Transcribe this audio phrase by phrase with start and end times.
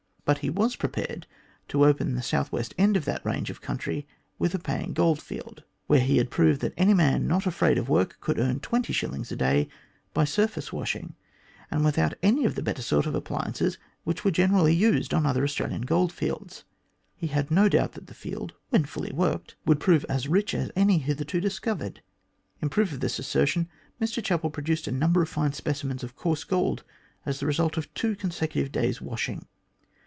[0.23, 1.27] But he was prepared
[1.67, 4.07] to open the south west end of that range of country
[4.39, 8.17] with a paying goldfield, where he had proved that any man not afraid of work
[8.21, 9.67] could earn twenty shillings a day
[10.13, 11.15] by surface washing,
[11.69, 15.29] and without any of the better sort of appliances which were generally used on the
[15.29, 16.63] other Australian gold fields.
[17.17, 20.71] He had no doubt that the field, when fully worked, would prove as rich as
[20.77, 22.01] any hitherto discovered.
[22.61, 23.67] In proof of this assertion
[24.01, 26.85] Mr Chapel produced a number of fine speci mens of coarse gold
[27.25, 29.45] as the result of two consecutive days* washing.